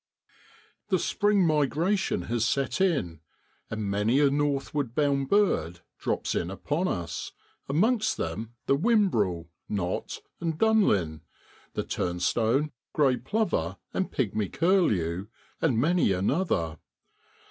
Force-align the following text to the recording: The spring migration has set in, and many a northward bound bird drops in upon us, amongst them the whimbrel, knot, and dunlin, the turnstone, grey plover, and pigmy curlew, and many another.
The 0.89 0.97
spring 0.97 1.45
migration 1.45 2.23
has 2.23 2.43
set 2.43 2.81
in, 2.81 3.19
and 3.69 3.83
many 3.85 4.19
a 4.19 4.31
northward 4.31 4.95
bound 4.95 5.29
bird 5.29 5.81
drops 5.99 6.33
in 6.33 6.49
upon 6.49 6.87
us, 6.87 7.33
amongst 7.69 8.17
them 8.17 8.55
the 8.65 8.75
whimbrel, 8.75 9.51
knot, 9.69 10.19
and 10.39 10.57
dunlin, 10.57 11.21
the 11.73 11.83
turnstone, 11.83 12.71
grey 12.93 13.15
plover, 13.15 13.77
and 13.93 14.11
pigmy 14.11 14.49
curlew, 14.51 15.27
and 15.61 15.77
many 15.77 16.13
another. 16.13 16.79